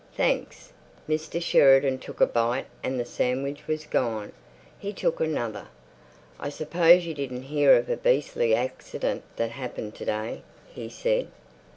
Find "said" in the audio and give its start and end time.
10.89-11.27